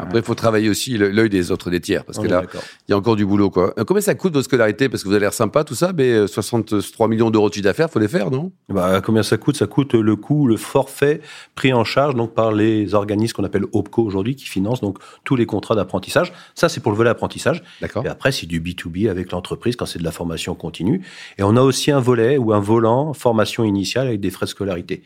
après, 0.00 0.18
il 0.18 0.24
faut 0.24 0.34
travailler 0.34 0.68
aussi 0.68 0.98
l'œil 0.98 1.28
des 1.28 1.50
autres, 1.50 1.70
des 1.70 1.80
tiers, 1.80 2.04
parce 2.04 2.18
que 2.18 2.26
là, 2.26 2.42
il 2.88 2.90
y 2.90 2.94
a 2.94 2.96
encore 2.96 3.16
du 3.16 3.24
boulot. 3.24 3.50
Quoi. 3.50 3.74
Euh, 3.78 3.84
combien 3.84 4.00
ça 4.00 4.14
coûte 4.14 4.32
votre 4.32 4.44
scolarité? 4.44 4.88
Parce 4.88 5.02
que 5.02 5.08
vous 5.08 5.14
avez 5.14 5.24
l'air 5.24 5.34
sympa, 5.34 5.64
tout 5.64 5.74
ça, 5.74 5.92
mais 5.92 6.26
63 6.26 7.06
euh, 7.06 7.10
millions 7.10 7.30
d'euros 7.30 7.48
de 7.48 7.54
chiffre 7.54 7.64
d'affaires, 7.64 7.90
faut 7.90 7.98
les 7.98 8.08
faire, 8.08 8.30
non? 8.30 8.52
Bah, 8.68 9.00
Combien 9.00 9.22
ça 9.22 9.36
coûte? 9.36 9.56
Ça 9.56 9.66
coûte 9.66 9.94
le 9.94 10.16
coût, 10.16 10.46
le 10.46 10.56
forfait 10.56 11.20
pris 11.54 11.72
en 11.72 11.84
charge 11.84 12.14
donc 12.14 12.34
par 12.34 12.52
les 12.52 12.94
organismes 12.94 13.36
qu'on 13.36 13.44
appelle 13.44 13.64
OPCO 13.72 14.02
aujourd'hui, 14.02 14.36
qui 14.36 14.46
financent 14.46 14.80
donc 14.80 14.98
tous 15.24 15.36
les 15.36 15.46
contrats 15.46 15.74
d'apprentissage. 15.74 16.32
Ça, 16.54 16.68
c'est 16.68 16.80
pour 16.80 16.92
le 16.92 16.96
volet 16.96 17.10
apprentissage. 17.10 17.62
Et 17.82 18.08
après, 18.08 18.32
c'est 18.32 18.46
du 18.46 18.60
B2B 18.60 19.08
avec 19.08 19.32
l'entreprise 19.32 19.76
quand 19.76 19.86
c'est 19.86 19.98
de 19.98 20.04
la 20.04 20.12
formation 20.12 20.54
continue 20.72 21.02
et 21.38 21.42
on 21.42 21.56
a 21.56 21.62
aussi 21.62 21.90
un 21.90 22.00
volet 22.00 22.38
ou 22.38 22.52
un 22.52 22.60
volant 22.60 23.12
formation 23.12 23.62
initiale 23.64 24.06
avec 24.06 24.20
des 24.20 24.30
frais 24.30 24.46
de 24.46 24.50
scolarité 24.50 25.02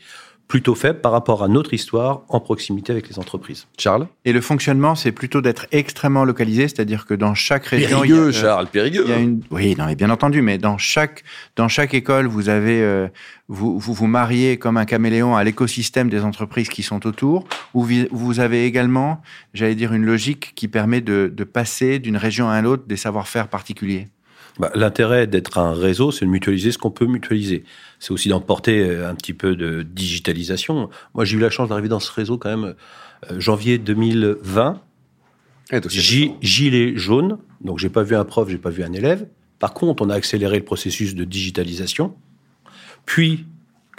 plutôt 0.47 0.75
faible 0.75 1.01
par 1.01 1.11
rapport 1.11 1.43
à 1.43 1.47
notre 1.47 1.73
histoire 1.73 2.21
en 2.29 2.39
proximité 2.39 2.93
avec 2.93 3.09
les 3.09 3.19
entreprises. 3.19 3.67
Charles? 3.77 4.07
Et 4.23 4.31
le 4.31 4.41
fonctionnement, 4.41 4.95
c'est 4.95 5.11
plutôt 5.11 5.41
d'être 5.41 5.67
extrêmement 5.71 6.23
localisé, 6.23 6.69
c'est-à-dire 6.69 7.05
que 7.05 7.13
dans 7.13 7.33
chaque 7.33 7.65
région... 7.65 8.01
Périgueux, 8.01 8.15
il 8.15 8.19
y 8.19 8.19
a, 8.19 8.27
euh, 8.27 8.31
Charles, 8.31 8.67
Périgueux. 8.67 9.03
Il 9.05 9.09
y 9.09 9.13
a 9.13 9.19
une, 9.19 9.41
oui, 9.51 9.75
non, 9.77 9.87
mais 9.87 9.95
bien 9.95 10.09
entendu, 10.09 10.41
mais 10.41 10.57
dans 10.57 10.77
chaque, 10.77 11.23
dans 11.55 11.67
chaque 11.67 11.93
école, 11.93 12.27
vous 12.27 12.49
avez... 12.49 12.81
Euh, 12.81 13.07
vous, 13.49 13.79
vous, 13.79 13.93
vous 13.93 14.07
mariez 14.07 14.57
comme 14.57 14.77
un 14.77 14.85
caméléon 14.85 15.35
à 15.35 15.43
l'écosystème 15.43 16.09
des 16.09 16.21
entreprises 16.21 16.69
qui 16.69 16.83
sont 16.83 17.05
autour, 17.07 17.45
où 17.73 17.85
vous 18.11 18.39
avez 18.39 18.65
également, 18.65 19.21
j'allais 19.53 19.75
dire, 19.75 19.93
une 19.93 20.05
logique 20.05 20.53
qui 20.55 20.67
permet 20.67 21.01
de, 21.01 21.31
de 21.33 21.43
passer 21.45 21.99
d'une 21.99 22.17
région 22.17 22.49
à 22.49 22.61
l'autre 22.61 22.83
des 22.87 22.97
savoir-faire 22.97 23.47
particuliers. 23.47 24.07
Bah, 24.59 24.71
L'intérêt 24.75 25.27
d'être 25.27 25.57
un 25.57 25.73
réseau, 25.73 26.11
c'est 26.11 26.25
de 26.25 26.29
mutualiser 26.29 26.71
ce 26.71 26.77
qu'on 26.77 26.91
peut 26.91 27.05
mutualiser. 27.05 27.63
C'est 27.99 28.11
aussi 28.11 28.29
d'emporter 28.29 28.83
euh, 28.83 29.09
un 29.09 29.15
petit 29.15 29.33
peu 29.33 29.55
de 29.55 29.83
digitalisation. 29.83 30.89
Moi, 31.13 31.25
j'ai 31.25 31.37
eu 31.37 31.39
la 31.39 31.49
chance 31.49 31.69
d'arriver 31.69 31.89
dans 31.89 31.99
ce 31.99 32.11
réseau 32.11 32.37
quand 32.37 32.49
même 32.49 32.75
euh, 33.31 33.39
janvier 33.39 33.77
2020. 33.77 34.81
gilet 36.41 36.93
jaune, 36.95 37.37
donc 37.61 37.79
j'ai 37.79 37.89
pas 37.89 38.03
vu 38.03 38.15
un 38.15 38.25
prof, 38.25 38.49
j'ai 38.49 38.57
pas 38.57 38.69
vu 38.69 38.83
un 38.83 38.93
élève. 38.93 39.27
Par 39.59 39.73
contre, 39.73 40.03
on 40.03 40.09
a 40.09 40.15
accéléré 40.15 40.57
le 40.59 40.65
processus 40.65 41.15
de 41.15 41.23
digitalisation. 41.23 42.15
Puis, 43.05 43.45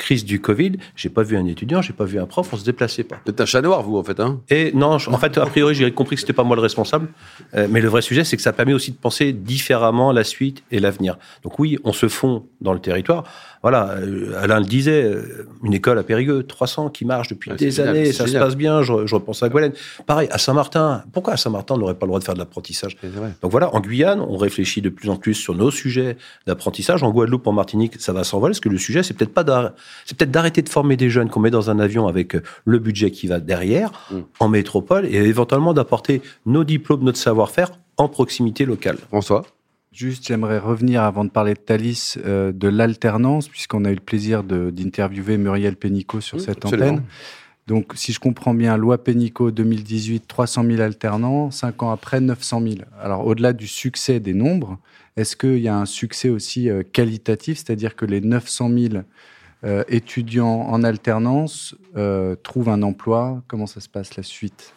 crise 0.08 0.24
du 0.24 0.40
Covid, 0.40 0.72
j'ai 0.96 1.10
pas 1.10 1.22
vu 1.22 1.36
un 1.36 1.44
étudiant, 1.44 1.82
j'ai 1.82 1.92
pas 1.92 2.06
vu 2.06 2.18
un 2.18 2.24
prof, 2.24 2.48
on 2.50 2.56
se 2.56 2.64
déplaçait 2.64 3.04
pas. 3.04 3.16
Peut-être 3.26 3.42
un 3.42 3.44
chat 3.44 3.60
noir, 3.60 3.82
vous, 3.82 3.98
en 3.98 4.02
fait, 4.02 4.18
hein? 4.20 4.40
Et 4.48 4.72
non, 4.72 4.92
en 4.94 5.18
fait, 5.18 5.36
a 5.36 5.44
priori, 5.44 5.74
j'ai 5.74 5.92
compris 5.92 6.16
que 6.16 6.20
c'était 6.20 6.32
pas 6.32 6.44
moi 6.44 6.56
le 6.56 6.62
responsable. 6.62 7.08
Euh, 7.54 7.68
mais 7.70 7.82
le 7.82 7.88
vrai 7.88 8.00
sujet, 8.00 8.24
c'est 8.24 8.38
que 8.38 8.42
ça 8.42 8.54
permet 8.54 8.72
aussi 8.72 8.90
de 8.90 8.96
penser 8.96 9.34
différemment 9.34 10.10
la 10.12 10.24
suite 10.24 10.64
et 10.70 10.80
l'avenir. 10.80 11.18
Donc 11.42 11.58
oui, 11.58 11.78
on 11.84 11.92
se 11.92 12.08
fond 12.08 12.46
dans 12.62 12.72
le 12.72 12.80
territoire 12.80 13.24
voilà, 13.62 13.90
euh, 13.98 14.40
Alain 14.40 14.60
le 14.60 14.66
disait, 14.66 15.02
euh, 15.02 15.46
une 15.64 15.74
école 15.74 15.98
à 15.98 16.02
Périgueux, 16.02 16.44
300 16.44 16.90
qui 16.90 17.04
marche 17.04 17.28
depuis 17.28 17.50
des 17.52 17.80
années, 17.80 18.12
ça 18.12 18.26
se 18.26 18.32
passe 18.36 18.56
bien, 18.56 18.82
je, 18.82 19.06
je 19.06 19.14
repense 19.14 19.42
à 19.42 19.48
Gouelen. 19.48 19.72
Pareil, 20.06 20.28
à 20.30 20.38
Saint-Martin, 20.38 21.02
pourquoi 21.12 21.34
à 21.34 21.36
Saint-Martin 21.36 21.74
on 21.74 21.78
n'aurait 21.78 21.94
pas 21.94 22.06
le 22.06 22.10
droit 22.10 22.20
de 22.20 22.24
faire 22.24 22.34
de 22.34 22.38
l'apprentissage? 22.38 22.96
Donc 23.42 23.50
voilà, 23.50 23.74
en 23.74 23.80
Guyane, 23.80 24.20
on 24.20 24.36
réfléchit 24.36 24.80
de 24.80 24.88
plus 24.88 25.08
en 25.10 25.16
plus 25.16 25.34
sur 25.34 25.54
nos 25.54 25.70
sujets 25.70 26.16
d'apprentissage. 26.46 27.02
En 27.02 27.10
Guadeloupe, 27.10 27.46
en 27.46 27.52
Martinique, 27.52 28.00
ça 28.00 28.12
va 28.12 28.22
s'envoler, 28.22 28.52
parce 28.52 28.60
que 28.60 28.68
le 28.68 28.78
sujet, 28.78 29.02
c'est 29.02 29.14
peut-être 29.14 29.34
pas 29.34 29.44
c'est 30.04 30.16
peut-être 30.16 30.30
d'arrêter 30.30 30.62
de 30.62 30.68
former 30.68 30.96
des 30.96 31.10
jeunes 31.10 31.28
qu'on 31.30 31.40
met 31.40 31.50
dans 31.50 31.70
un 31.70 31.78
avion 31.78 32.06
avec 32.06 32.34
euh, 32.34 32.42
le 32.64 32.78
budget 32.78 33.10
qui 33.10 33.26
va 33.26 33.40
derrière, 33.40 33.92
mm. 34.10 34.16
en 34.40 34.48
métropole, 34.48 35.06
et 35.06 35.16
éventuellement 35.16 35.74
d'apporter 35.74 36.22
nos 36.46 36.64
diplômes, 36.64 37.02
notre 37.04 37.18
savoir-faire 37.18 37.72
en 37.96 38.08
proximité 38.08 38.64
locale. 38.64 38.96
François? 39.08 39.44
Juste, 39.92 40.28
j'aimerais 40.28 40.58
revenir 40.58 41.02
avant 41.02 41.24
de 41.24 41.30
parler 41.30 41.54
de 41.54 41.58
Thalys, 41.58 42.18
euh, 42.24 42.52
de 42.52 42.68
l'alternance, 42.68 43.48
puisqu'on 43.48 43.84
a 43.84 43.90
eu 43.90 43.94
le 43.94 44.00
plaisir 44.00 44.44
d'interviewer 44.44 45.38
Muriel 45.38 45.76
Pénicaud 45.76 46.20
sur 46.20 46.40
cette 46.40 46.64
antenne. 46.64 47.02
Donc, 47.66 47.92
si 47.96 48.12
je 48.12 48.20
comprends 48.20 48.54
bien, 48.54 48.76
loi 48.76 48.96
Pénicaud 48.96 49.50
2018, 49.50 50.26
300 50.26 50.64
000 50.64 50.80
alternants, 50.80 51.50
cinq 51.50 51.82
ans 51.82 51.90
après, 51.90 52.20
900 52.20 52.62
000. 52.62 52.74
Alors, 52.98 53.26
au-delà 53.26 53.52
du 53.52 53.66
succès 53.66 54.20
des 54.20 54.32
nombres, 54.32 54.78
est-ce 55.18 55.36
qu'il 55.36 55.58
y 55.58 55.68
a 55.68 55.76
un 55.76 55.84
succès 55.84 56.30
aussi 56.30 56.70
euh, 56.70 56.82
qualitatif, 56.82 57.58
c'est-à-dire 57.58 57.96
que 57.96 58.06
les 58.06 58.20
900 58.20 58.70
000 58.70 59.02
euh, 59.64 59.84
étudiants 59.88 60.66
en 60.68 60.84
alternance 60.84 61.74
trouvent 62.42 62.68
un 62.68 62.82
emploi 62.82 63.42
Comment 63.48 63.66
ça 63.66 63.80
se 63.80 63.88
passe 63.88 64.16
la 64.16 64.22
suite? 64.22 64.72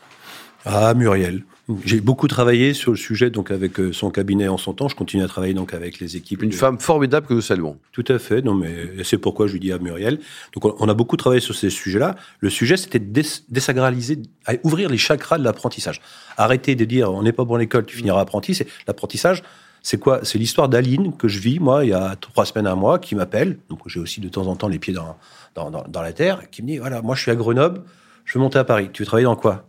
Ah, 0.66 0.94
Muriel. 0.94 1.44
J'ai 1.86 2.02
beaucoup 2.02 2.28
travaillé 2.28 2.74
sur 2.74 2.92
le 2.92 2.98
sujet 2.98 3.30
donc 3.30 3.50
avec 3.50 3.80
euh, 3.80 3.94
son 3.94 4.12
cabinet 4.12 4.48
en 4.48 4.58
son 4.58 4.74
temps. 4.74 4.88
Je 4.88 4.96
continue 4.96 5.24
à 5.24 5.28
travailler 5.28 5.54
donc 5.54 5.74
avec 5.74 6.00
les 6.00 6.18
équipes. 6.18 6.44
Une 6.44 6.52
femme 6.52 6.80
formidable 6.80 7.28
que 7.28 7.34
nous 7.34 7.42
saluons. 7.42 7.78
Tout 7.92 8.04
à 8.08 8.20
fait. 8.20 8.42
Non, 8.42 8.54
mais 8.54 9.04
c'est 9.04 9.18
pourquoi 9.18 9.48
je 9.48 9.54
lui 9.54 9.60
dis 9.60 9.72
à 9.72 9.80
Muriel. 9.80 10.20
Donc 10.54 10.76
on 10.80 10.90
a 10.90 10.94
beaucoup 10.94 11.18
travaillé 11.18 11.42
sur 11.42 11.56
ces 11.56 11.70
sujets-là. 11.70 12.16
Le 12.40 12.50
sujet, 12.50 12.78
c'était 12.78 13.00
de 13.00 13.24
désagraliser, 13.50 14.20
ouvrir 14.64 14.90
les 14.90 14.98
chakras 14.98 15.38
de 15.38 15.44
l'apprentissage. 15.44 16.02
Arrêter 16.38 16.76
de 16.76 16.86
dire 16.86 17.12
on 17.12 17.24
n'est 17.24 17.32
pas 17.32 17.46
bon 17.46 17.56
à 17.56 17.60
l'école, 17.60 17.86
tu 17.86 17.96
finiras 17.96 18.22
apprenti. 18.22 18.54
C'est 18.54 18.68
l'apprentissage. 18.88 19.44
C'est 19.84 20.00
quoi? 20.00 20.20
C'est 20.24 20.38
l'histoire 20.38 20.70
d'Aline 20.70 21.16
que 21.18 21.28
je 21.28 21.40
vis 21.40 21.60
moi 21.60 21.84
il 21.84 21.90
y 21.90 21.94
a 21.94 22.16
trois 22.16 22.46
semaines 22.46 22.68
à 22.68 22.76
mois 22.76 23.00
qui 23.00 23.16
m'appelle. 23.16 23.58
Donc 23.70 23.80
j'ai 23.88 24.00
aussi 24.00 24.22
de 24.22 24.30
temps 24.30 24.48
en 24.48 24.56
temps 24.56 24.68
les 24.68 24.80
pieds 24.80 24.94
dans, 24.94 25.18
dans, 25.56 25.72
dans, 25.72 26.02
la 26.02 26.14
terre, 26.14 26.50
qui 26.52 26.62
me 26.62 26.68
dit 26.68 26.78
voilà 26.78 27.02
moi 27.02 27.16
je 27.16 27.22
suis 27.22 27.32
à 27.32 27.36
Grenoble, 27.36 27.82
je 28.26 28.34
veux 28.38 28.40
monter 28.44 28.60
à 28.60 28.64
Paris. 28.64 28.90
Tu 28.94 29.02
veux 29.02 29.08
travailler 29.08 29.26
dans 29.26 29.36
quoi? 29.36 29.68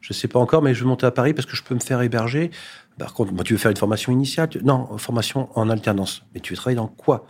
Je 0.00 0.12
ne 0.12 0.14
sais 0.14 0.28
pas 0.28 0.38
encore, 0.38 0.60
mais 0.60 0.74
je 0.74 0.80
veux 0.80 0.88
monter 0.88 1.06
à 1.06 1.10
Paris 1.10 1.32
parce 1.32 1.46
que 1.46 1.56
je 1.56 1.62
peux 1.62 1.74
me 1.74 1.80
faire 1.80 2.02
héberger. 2.02 2.50
Par 2.98 3.14
contre, 3.14 3.42
tu 3.42 3.54
veux 3.54 3.58
faire 3.58 3.70
une 3.70 3.76
formation 3.76 4.12
initiale? 4.12 4.50
Non, 4.62 4.98
formation 4.98 5.48
en 5.58 5.70
alternance. 5.70 6.22
Mais 6.34 6.40
tu 6.40 6.52
veux 6.52 6.56
travailler 6.56 6.76
dans 6.76 6.88
quoi? 6.88 7.26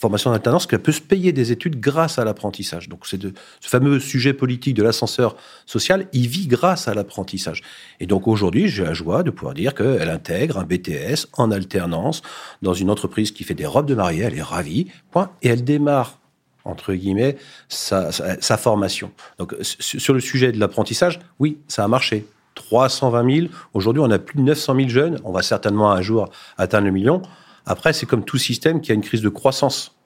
Formation 0.00 0.30
en 0.30 0.32
alternance 0.32 0.66
qui 0.66 0.78
peut 0.78 0.92
se 0.92 1.00
payer 1.02 1.30
des 1.32 1.52
études 1.52 1.78
grâce 1.78 2.18
à 2.18 2.24
l'apprentissage. 2.24 2.88
Donc, 2.88 3.06
c'est 3.06 3.20
ce 3.20 3.68
fameux 3.68 4.00
sujet 4.00 4.32
politique 4.32 4.74
de 4.74 4.82
l'ascenseur 4.82 5.36
social, 5.66 6.06
il 6.14 6.26
vit 6.26 6.46
grâce 6.46 6.88
à 6.88 6.94
l'apprentissage. 6.94 7.60
Et 8.00 8.06
donc, 8.06 8.26
aujourd'hui, 8.26 8.68
j'ai 8.68 8.82
la 8.82 8.94
joie 8.94 9.22
de 9.22 9.30
pouvoir 9.30 9.52
dire 9.52 9.74
qu'elle 9.74 10.08
intègre 10.08 10.56
un 10.56 10.64
BTS 10.64 11.26
en 11.34 11.50
alternance 11.50 12.22
dans 12.62 12.72
une 12.72 12.88
entreprise 12.88 13.30
qui 13.30 13.44
fait 13.44 13.52
des 13.52 13.66
robes 13.66 13.84
de 13.84 13.94
mariée. 13.94 14.22
Elle 14.22 14.38
est 14.38 14.42
ravie, 14.42 14.86
point. 15.10 15.32
Et 15.42 15.48
elle 15.48 15.64
démarre 15.64 16.16
entre 16.64 16.94
guillemets, 16.94 17.36
sa, 17.68 18.10
formation. 18.56 19.10
Donc, 19.38 19.54
sur 19.60 20.14
le 20.14 20.20
sujet 20.20 20.52
de 20.52 20.58
l'apprentissage, 20.58 21.20
oui, 21.38 21.58
ça 21.68 21.84
a 21.84 21.88
marché. 21.88 22.26
320 22.54 23.34
000. 23.34 23.46
Aujourd'hui, 23.74 24.02
on 24.04 24.10
a 24.10 24.18
plus 24.18 24.38
de 24.38 24.42
900 24.42 24.76
000 24.76 24.88
jeunes. 24.88 25.20
On 25.24 25.32
va 25.32 25.42
certainement 25.42 25.92
un 25.92 26.02
jour 26.02 26.30
atteindre 26.58 26.86
le 26.86 26.92
million. 26.92 27.22
Après, 27.66 27.92
c'est 27.92 28.06
comme 28.06 28.24
tout 28.24 28.38
système 28.38 28.80
qui 28.80 28.92
a 28.92 28.94
une 28.94 29.02
crise 29.02 29.22
de 29.22 29.28
croissance. 29.28 29.96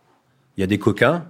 Il 0.56 0.60
y 0.60 0.64
a 0.64 0.66
des 0.66 0.78
coquins 0.78 1.26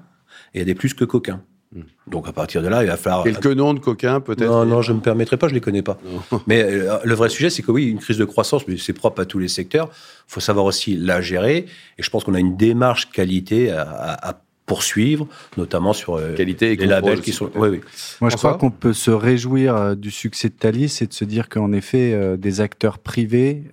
et 0.53 0.59
il 0.59 0.59
y 0.59 0.63
a 0.63 0.65
des 0.65 0.75
plus 0.75 0.95
que 0.95 1.05
coquins. 1.05 1.43
Hmm. 1.75 1.83
Donc 2.07 2.29
à 2.29 2.33
partir 2.33 2.63
de 2.63 2.69
là, 2.69 2.83
il 2.83 2.87
va 2.87 2.97
falloir... 2.97 3.25
Quelques 3.25 3.47
noms 3.47 3.75
de 3.75 3.81
coquins 3.81 4.21
peut-être 4.21 4.49
Non, 4.49 4.65
non, 4.65 4.83
je 4.83 4.93
ne 4.93 4.99
me 4.99 5.03
permettrai 5.03 5.37
pas, 5.37 5.49
je 5.49 5.53
ne 5.53 5.57
les 5.57 5.61
connais 5.61 5.83
pas. 5.83 5.99
Mais 6.47 6.63
euh, 6.63 6.99
le 7.03 7.15
vrai 7.15 7.29
sujet, 7.29 7.51
c'est 7.51 7.63
que 7.63 7.73
oui, 7.73 7.87
une 7.87 7.99
crise 7.99 8.19
de 8.19 8.25
croissance, 8.25 8.67
mais 8.69 8.77
c'est 8.77 8.93
propre 8.93 9.23
à 9.23 9.27
tous 9.27 9.39
les 9.39 9.49
secteurs. 9.49 9.89
Il 10.29 10.33
faut 10.33 10.41
savoir 10.41 10.67
aussi 10.67 10.97
la 10.97 11.21
gérer. 11.21 11.67
Et 11.99 12.03
je 12.03 12.11
pense 12.11 12.25
qu'on 12.25 12.35
a 12.35 12.41
une 12.41 12.57
démarche 12.57 13.11
qualité 13.11 13.71
à, 13.71 13.83
à, 14.13 14.41
poursuivre, 14.67 15.27
notamment 15.57 15.93
sur 15.93 16.15
euh, 16.15 16.35
Qualité 16.35 16.73
et 16.73 16.77
les 16.77 16.87
labels 16.87 17.21
qui 17.21 17.33
sont. 17.33 17.51
Oui, 17.55 17.69
oui. 17.69 17.81
Moi, 18.21 18.31
je 18.31 18.37
crois 18.37 18.55
qu'on 18.55 18.71
peut 18.71 18.93
se 18.93 19.11
réjouir 19.11 19.77
euh, 19.77 19.95
du 19.95 20.11
succès 20.11 20.49
de 20.49 20.55
Thalys 20.55 21.03
et 21.03 21.07
de 21.07 21.13
se 21.13 21.25
dire 21.25 21.49
qu'en 21.49 21.73
effet, 21.73 22.37
des 22.39 22.61
acteurs 22.61 22.99
privés 22.99 23.65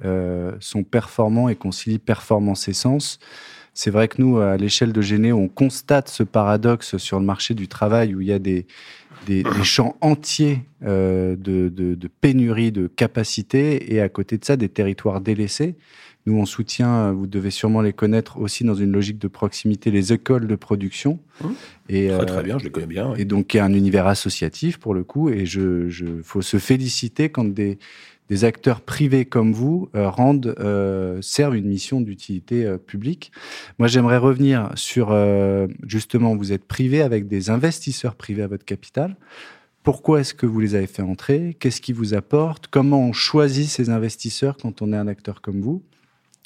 sont 0.60 0.84
performants 0.84 1.50
et 1.50 1.56
concilient 1.56 2.00
performance 2.00 2.68
et 2.68 2.74
sens. 2.74 3.20
C'est 3.74 3.90
vrai 3.90 4.10
que 4.10 4.22
nous, 4.22 4.38
à 4.40 4.58
l'échelle 4.58 4.92
de 4.92 5.02
Géné, 5.02 5.32
on 5.32 5.48
constate 5.48 6.10
ce 6.10 6.24
paradoxe 6.24 6.98
sur 6.98 7.20
le 7.20 7.26
marché 7.26 7.54
du 7.54 7.70
travail 7.70 8.14
où 8.14 8.22
il 8.22 8.28
y 8.28 8.34
a 8.34 8.40
des, 8.40 8.66
des, 9.26 9.44
champs 9.64 9.96
entiers 10.02 10.62
euh, 10.84 11.36
de, 11.36 11.70
de, 11.70 12.08
pénurie 12.08 12.72
de 12.72 12.88
capacités 12.88 13.94
et 13.94 14.02
à 14.02 14.10
côté 14.10 14.38
de 14.38 14.46
ça, 14.46 14.58
des 14.58 14.70
territoires 14.70 15.22
délaissés. 15.22 15.76
Nous, 16.26 16.38
on 16.38 16.46
soutient, 16.46 17.12
vous 17.12 17.28
devez 17.28 17.52
sûrement 17.52 17.82
les 17.82 17.94
connaître 17.94 18.40
aussi 18.40 18.64
dans 18.64 18.76
une 18.76 18.92
logique 18.92 19.18
de 19.18 19.28
proximité, 19.28 19.90
les 19.92 20.14
écoles 20.14 20.48
de 20.48 20.56
production. 20.56 21.20
Mmh. 21.42 21.48
Et, 21.90 22.08
très, 22.10 22.26
très 22.26 22.38
euh, 22.38 22.44
bien, 22.44 22.58
je 22.60 22.64
les 22.64 22.72
connais 22.72 22.86
bien. 22.86 23.14
Et 23.16 23.26
donc, 23.26 23.54
il 23.54 23.58
y 23.58 23.60
a 23.60 23.66
un 23.66 23.74
univers 23.74 24.08
associatif 24.08 24.78
pour 24.78 24.94
le 24.94 25.04
coup. 25.04 25.30
Et 25.30 25.46
je, 25.46 25.90
je 25.90 26.06
faut 26.24 26.42
se 26.42 26.58
féliciter 26.58 27.30
quand 27.30 27.46
des, 27.46 27.80
des 28.32 28.46
acteurs 28.46 28.80
privés 28.80 29.26
comme 29.26 29.52
vous 29.52 29.90
euh, 29.94 30.10
rendent, 30.10 30.56
euh, 30.60 31.22
servent 31.22 31.58
une 31.58 31.68
mission 31.68 32.00
d'utilité 32.00 32.66
euh, 32.66 32.78
publique. 32.78 33.34
Moi, 33.78 33.90
j'aimerais 33.90 34.18
revenir 34.18 34.72
sur, 34.76 35.14
justement, 35.86 36.38
vous 36.38 36.54
êtes 36.54 36.64
privé 36.64 37.02
avec 37.02 37.28
des 37.28 37.50
investisseurs 37.50 38.16
privés 38.16 38.44
à 38.44 38.48
votre 38.48 38.64
capital. 38.64 39.18
Pourquoi 39.84 40.22
est-ce 40.22 40.34
que 40.34 40.46
vous 40.46 40.62
les 40.62 40.76
avez 40.76 40.88
fait 40.88 41.02
entrer? 41.02 41.58
Qu'est-ce 41.60 41.82
qui 41.82 41.92
vous 41.92 42.14
apporte? 42.14 42.68
Comment 42.68 43.02
on 43.02 43.12
choisit 43.12 43.68
ces 43.68 43.90
investisseurs 43.90 44.56
quand 44.56 44.82
on 44.82 44.94
est 44.94 44.98
un 44.98 45.08
acteur 45.08 45.42
comme 45.42 45.60
vous? 45.60 45.82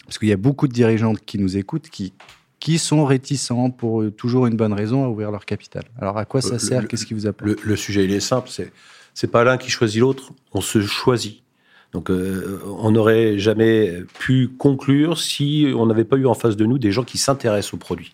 Parce 0.05 0.17
qu'il 0.19 0.27
y 0.27 0.33
a 0.33 0.37
beaucoup 0.37 0.67
de 0.67 0.73
dirigeants 0.73 1.13
qui 1.13 1.37
nous 1.37 1.57
écoutent 1.57 1.89
qui 1.89 2.13
qui 2.59 2.79
sont 2.79 3.05
réticents 3.05 3.69
pour 3.69 4.03
toujours 4.17 4.47
une 4.47 4.55
bonne 4.55 4.73
raison 4.73 5.05
à 5.05 5.09
ouvrir 5.09 5.29
leur 5.29 5.45
capital. 5.45 5.83
Alors 5.99 6.17
à 6.17 6.25
quoi 6.25 6.41
ça 6.41 6.57
sert 6.57 6.87
Qu'est-ce 6.87 7.05
qui 7.05 7.13
vous 7.13 7.27
apporte 7.27 7.47
le, 7.47 7.57
le, 7.61 7.75
sujet 7.75 8.05
il 8.05 8.11
est 8.11 8.19
simple, 8.19 8.49
c'est 8.49 8.71
c'est 9.13 9.27
pas 9.27 9.43
l'un 9.43 9.57
qui 9.57 9.69
choisit 9.69 10.01
l'autre, 10.01 10.31
on 10.51 10.61
se 10.61 10.81
choisit. 10.81 11.43
Donc 11.93 12.09
euh, 12.09 12.61
on 12.65 12.91
n'aurait 12.91 13.37
jamais 13.37 14.03
pu 14.19 14.49
conclure 14.49 15.19
si 15.19 15.67
on 15.75 15.85
n'avait 15.85 16.05
pas 16.05 16.17
eu 16.17 16.25
en 16.25 16.33
face 16.33 16.55
de 16.55 16.65
nous 16.65 16.77
des 16.77 16.91
gens 16.91 17.03
qui 17.03 17.17
s'intéressent 17.17 17.75
au 17.75 17.77
produit. 17.77 18.13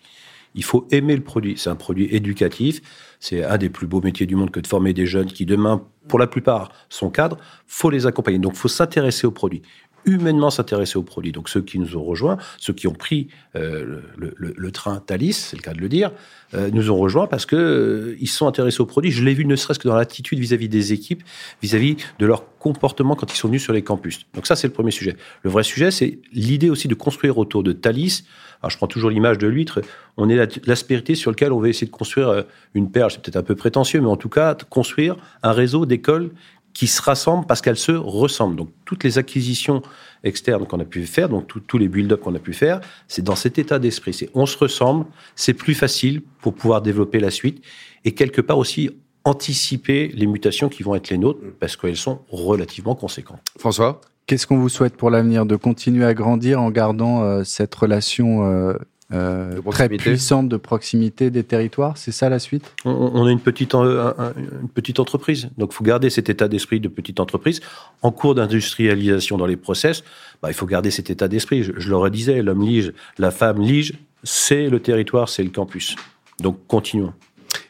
Il 0.54 0.64
faut 0.64 0.86
aimer 0.90 1.16
le 1.16 1.22
produit. 1.22 1.54
C'est 1.56 1.70
un 1.70 1.76
produit 1.76 2.14
éducatif. 2.14 2.80
C'est 3.20 3.42
un 3.44 3.58
des 3.58 3.70
plus 3.70 3.86
beaux 3.86 4.00
métiers 4.00 4.26
du 4.26 4.36
monde 4.36 4.50
que 4.50 4.60
de 4.60 4.66
former 4.66 4.92
des 4.92 5.06
jeunes 5.06 5.26
qui 5.26 5.46
demain, 5.46 5.82
pour 6.08 6.18
la 6.18 6.26
plupart, 6.26 6.72
sont 6.88 7.10
cadres. 7.10 7.38
Faut 7.66 7.90
les 7.90 8.06
accompagner. 8.06 8.38
Donc, 8.38 8.54
faut 8.54 8.68
s'intéresser 8.68 9.26
au 9.26 9.30
produit 9.30 9.62
humainement 10.04 10.50
s'intéresser 10.50 10.98
aux 10.98 11.02
produits. 11.02 11.32
Donc 11.32 11.48
ceux 11.48 11.62
qui 11.62 11.78
nous 11.78 11.96
ont 11.96 12.04
rejoints, 12.04 12.38
ceux 12.58 12.72
qui 12.72 12.86
ont 12.86 12.94
pris 12.94 13.28
euh, 13.56 14.00
le, 14.16 14.72
train 14.72 15.00
Thalys, 15.00 15.34
c'est 15.34 15.56
le 15.56 15.62
cas 15.62 15.74
de 15.74 15.80
le 15.80 15.88
dire, 15.88 16.12
euh, 16.54 16.70
nous 16.72 16.90
ont 16.90 16.96
rejoints 16.96 17.26
parce 17.26 17.46
que 17.46 17.56
euh, 17.56 18.16
ils 18.20 18.28
sont 18.28 18.46
intéressés 18.46 18.80
aux 18.80 18.86
produits. 18.86 19.10
Je 19.10 19.24
l'ai 19.24 19.34
vu 19.34 19.44
ne 19.44 19.56
serait-ce 19.56 19.78
que 19.78 19.88
dans 19.88 19.96
l'attitude 19.96 20.38
vis-à-vis 20.38 20.68
des 20.68 20.92
équipes, 20.92 21.22
vis-à-vis 21.62 21.96
de 22.18 22.26
leur 22.26 22.56
comportement 22.58 23.16
quand 23.16 23.32
ils 23.32 23.36
sont 23.36 23.48
venus 23.48 23.62
sur 23.62 23.72
les 23.72 23.82
campus. 23.82 24.26
Donc 24.34 24.46
ça, 24.46 24.56
c'est 24.56 24.66
le 24.66 24.72
premier 24.72 24.90
sujet. 24.90 25.16
Le 25.42 25.50
vrai 25.50 25.62
sujet, 25.62 25.90
c'est 25.90 26.18
l'idée 26.32 26.70
aussi 26.70 26.88
de 26.88 26.94
construire 26.94 27.38
autour 27.38 27.62
de 27.62 27.72
Thalys. 27.72 28.24
Alors 28.60 28.70
je 28.70 28.76
prends 28.76 28.86
toujours 28.86 29.10
l'image 29.10 29.38
de 29.38 29.48
l'huître. 29.48 29.80
On 30.16 30.28
est 30.28 30.66
l'aspérité 30.66 31.14
sur 31.14 31.30
lequel 31.30 31.52
on 31.52 31.58
va 31.58 31.68
essayer 31.68 31.86
de 31.86 31.92
construire 31.92 32.44
une 32.74 32.90
perle. 32.90 33.10
C'est 33.10 33.20
peut-être 33.20 33.36
un 33.36 33.42
peu 33.42 33.56
prétentieux, 33.56 34.00
mais 34.00 34.06
en 34.06 34.16
tout 34.16 34.28
cas, 34.28 34.56
construire 34.70 35.16
un 35.42 35.50
réseau 35.50 35.84
d'écoles 35.84 36.30
qui 36.74 36.86
se 36.86 37.02
rassemblent 37.02 37.46
parce 37.46 37.60
qu'elles 37.60 37.76
se 37.76 37.92
ressemblent. 37.92 38.56
Donc 38.56 38.70
toutes 38.84 39.04
les 39.04 39.18
acquisitions 39.18 39.82
externes 40.24 40.66
qu'on 40.66 40.80
a 40.80 40.84
pu 40.84 41.04
faire, 41.06 41.28
donc 41.28 41.46
tous 41.66 41.78
les 41.78 41.88
build-up 41.88 42.20
qu'on 42.20 42.34
a 42.34 42.38
pu 42.38 42.52
faire, 42.52 42.80
c'est 43.08 43.22
dans 43.22 43.36
cet 43.36 43.58
état 43.58 43.78
d'esprit. 43.78 44.12
C'est 44.12 44.30
on 44.34 44.46
se 44.46 44.56
ressemble, 44.56 45.06
c'est 45.36 45.54
plus 45.54 45.74
facile 45.74 46.22
pour 46.40 46.54
pouvoir 46.54 46.82
développer 46.82 47.20
la 47.20 47.30
suite 47.30 47.62
et 48.04 48.12
quelque 48.12 48.40
part 48.40 48.58
aussi 48.58 48.90
anticiper 49.24 50.08
les 50.08 50.26
mutations 50.26 50.68
qui 50.68 50.82
vont 50.82 50.94
être 50.94 51.10
les 51.10 51.18
nôtres 51.18 51.40
parce 51.60 51.76
qu'elles 51.76 51.96
sont 51.96 52.20
relativement 52.28 52.94
conséquentes. 52.94 53.40
François? 53.58 54.00
Qu'est-ce 54.26 54.46
qu'on 54.46 54.58
vous 54.58 54.68
souhaite 54.68 54.96
pour 54.96 55.10
l'avenir? 55.10 55.46
De 55.46 55.56
continuer 55.56 56.04
à 56.04 56.14
grandir 56.14 56.60
en 56.60 56.70
gardant 56.70 57.22
euh, 57.22 57.44
cette 57.44 57.74
relation 57.74 58.46
euh, 58.46 58.74
euh, 59.12 59.60
très 59.70 59.88
puissante 59.88 60.48
de 60.48 60.56
proximité 60.56 61.30
des 61.30 61.44
territoires. 61.44 61.96
C'est 61.96 62.12
ça 62.12 62.28
la 62.28 62.38
suite? 62.38 62.72
On, 62.84 63.26
a 63.26 63.30
une 63.30 63.40
petite, 63.40 63.74
une 63.74 64.68
petite 64.72 65.00
entreprise. 65.00 65.50
Donc 65.58 65.70
il 65.72 65.76
faut 65.76 65.84
garder 65.84 66.08
cet 66.08 66.30
état 66.30 66.48
d'esprit 66.48 66.80
de 66.80 66.88
petite 66.88 67.20
entreprise. 67.20 67.60
En 68.00 68.10
cours 68.10 68.34
d'industrialisation 68.34 69.36
dans 69.36 69.46
les 69.46 69.56
process, 69.56 70.02
bah, 70.42 70.50
il 70.50 70.54
faut 70.54 70.66
garder 70.66 70.90
cet 70.90 71.10
état 71.10 71.28
d'esprit. 71.28 71.62
Je, 71.62 71.72
je 71.76 71.88
le 71.90 71.96
redisais, 71.96 72.42
l'homme 72.42 72.62
lige, 72.62 72.92
la 73.18 73.30
femme 73.30 73.60
lige, 73.60 73.94
c'est 74.22 74.68
le 74.68 74.80
territoire, 74.80 75.28
c'est 75.28 75.42
le 75.42 75.50
campus. 75.50 75.96
Donc 76.40 76.58
continuons. 76.66 77.12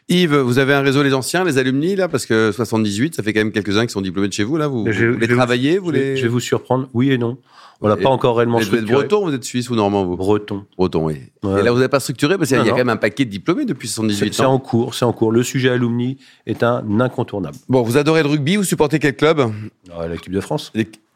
Yves, 0.09 0.35
vous 0.35 0.59
avez 0.59 0.73
un 0.73 0.81
réseau 0.81 1.01
les 1.01 1.13
anciens, 1.13 1.43
les 1.43 1.57
alumni 1.57 1.95
là, 1.95 2.07
parce 2.07 2.25
que 2.25 2.51
78, 2.51 3.15
ça 3.15 3.23
fait 3.23 3.33
quand 3.33 3.39
même 3.39 3.51
quelques-uns 3.51 3.85
qui 3.85 3.93
sont 3.93 4.01
diplômés 4.01 4.27
de 4.27 4.33
chez 4.33 4.43
vous 4.43 4.57
là. 4.57 4.67
Vous, 4.67 4.85
les 4.85 5.27
travaillez, 5.27 5.77
vous 5.77 5.91
les... 5.91 6.17
Je 6.17 6.23
vais 6.23 6.27
vous 6.27 6.39
surprendre, 6.39 6.89
oui 6.93 7.11
et 7.11 7.17
non. 7.17 7.37
On 7.81 7.89
n'a 7.89 7.97
pas 7.97 8.09
encore 8.09 8.37
réellement 8.37 8.59
Vous 8.59 8.75
êtes 8.75 8.85
breton 8.85 9.25
vous 9.25 9.33
êtes 9.33 9.43
suisse 9.43 9.69
ou 9.69 9.75
normand 9.75 10.05
vous? 10.05 10.15
Breton. 10.15 10.63
Breton, 10.77 11.05
oui. 11.05 11.15
Et 11.43 11.61
là, 11.61 11.71
vous 11.71 11.77
n'avez 11.77 11.89
pas 11.89 11.99
structuré 11.99 12.37
parce 12.37 12.49
qu'il 12.49 12.57
y 12.57 12.61
a 12.61 12.69
quand 12.69 12.77
même 12.77 12.89
un 12.89 12.97
paquet 12.97 13.25
de 13.25 13.29
diplômés 13.29 13.65
depuis 13.65 13.89
78 13.89 14.29
ans. 14.29 14.33
C'est 14.33 14.45
en 14.45 14.59
cours, 14.59 14.95
c'est 14.95 15.03
en 15.03 15.11
cours. 15.11 15.31
Le 15.33 15.43
sujet 15.43 15.69
alumni 15.69 16.17
est 16.45 16.63
un 16.63 17.01
incontournable. 17.01 17.57
Bon, 17.67 17.81
vous 17.81 17.97
adorez 17.97 18.23
le 18.23 18.29
rugby, 18.29 18.55
vous 18.55 18.63
supportez 18.63 18.99
quel 18.99 19.15
club? 19.15 19.51
Ah, 19.91 20.07
L'équipe 20.07 20.31
de 20.31 20.39
France. 20.39 20.71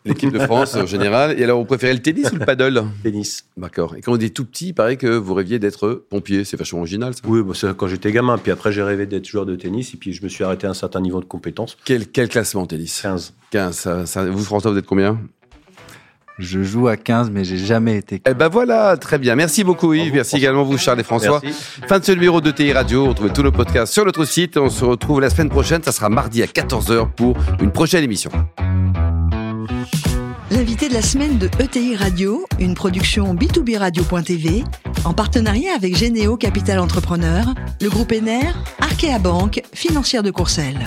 L'équipe 0.07 0.31
de 0.31 0.39
France 0.39 0.75
en 0.75 0.85
général. 0.85 1.39
Et 1.39 1.43
alors, 1.43 1.59
vous 1.59 1.65
préférez 1.65 1.93
le 1.93 2.01
tennis 2.01 2.31
ou 2.31 2.35
le 2.35 2.45
paddle? 2.45 2.83
Tennis. 3.03 3.45
D'accord. 3.57 3.95
Et 3.95 4.01
quand 4.01 4.11
vous 4.11 4.17
étiez 4.17 4.29
tout 4.29 4.45
petit, 4.45 4.67
il 4.67 4.73
paraît 4.73 4.97
que 4.97 5.07
vous 5.07 5.33
rêviez 5.33 5.59
d'être 5.59 6.05
pompier. 6.09 6.43
C'est 6.43 6.57
vachement 6.57 6.79
original, 6.79 7.13
ça. 7.13 7.21
Oui, 7.25 7.41
bah, 7.43 7.73
quand 7.77 7.87
j'étais 7.87 8.11
gamin. 8.11 8.37
Puis 8.37 8.51
après, 8.51 8.71
j'ai 8.71 8.83
rêvé 8.83 9.05
d'être 9.05 9.27
joueur 9.27 9.45
de 9.45 9.55
tennis. 9.55 9.93
Et 9.93 9.97
puis, 9.97 10.13
je 10.13 10.23
me 10.23 10.29
suis 10.29 10.43
arrêté 10.43 10.67
à 10.67 10.71
un 10.71 10.73
certain 10.73 11.01
niveau 11.01 11.19
de 11.19 11.25
compétence. 11.25 11.77
Quel, 11.85 12.07
quel 12.07 12.29
classement 12.29 12.65
tennis? 12.65 13.01
15. 13.01 13.33
15. 13.51 13.87
vous, 14.31 14.43
François, 14.43 14.71
vous 14.71 14.77
êtes 14.77 14.85
combien? 14.85 15.19
Je 16.39 16.61
joue 16.61 16.87
à 16.87 16.97
15, 16.97 17.31
mais 17.31 17.43
j'ai 17.43 17.57
jamais 17.57 17.97
été. 17.97 18.21
Eh 18.29 18.33
ben 18.35 18.47
voilà, 18.47 18.95
très 18.97 19.17
bien. 19.17 19.35
Merci 19.35 19.63
beaucoup 19.63 19.93
Yves. 19.93 20.13
Merci 20.13 20.37
également 20.37 20.63
vous, 20.63 20.77
Charles 20.77 20.99
et 20.99 21.03
François. 21.03 21.41
Fin 21.87 21.97
de 21.97 22.05
ce 22.05 22.11
numéro 22.11 22.41
de 22.41 22.51
TI 22.51 22.73
Radio. 22.73 23.07
Retrouvez 23.07 23.33
tous 23.33 23.41
nos 23.41 23.51
podcasts 23.51 23.91
sur 23.91 24.05
notre 24.05 24.23
site. 24.25 24.55
On 24.57 24.69
se 24.69 24.85
retrouve 24.85 25.19
la 25.19 25.31
semaine 25.31 25.49
prochaine. 25.49 25.81
Ça 25.81 25.91
sera 25.91 26.09
mardi 26.09 26.43
à 26.43 26.45
14h 26.45 27.09
pour 27.15 27.37
une 27.59 27.71
prochaine 27.71 28.03
émission. 28.03 28.29
L'invité 30.79 30.89
de 30.89 31.01
la 31.01 31.07
semaine 31.07 31.37
de 31.39 31.49
ETI 31.59 31.95
Radio, 31.95 32.45
une 32.59 32.75
production 32.75 33.33
B2B 33.33 33.79
Radio.tv, 33.79 34.63
en 35.05 35.13
partenariat 35.13 35.73
avec 35.73 35.95
Généo 35.95 36.37
Capital 36.37 36.77
Entrepreneur, 36.77 37.55
le 37.81 37.89
groupe 37.89 38.11
ENER, 38.11 38.51
Arkea 38.79 39.17
Banque, 39.17 39.63
financière 39.73 40.21
de 40.21 40.29
Courcelles. 40.29 40.85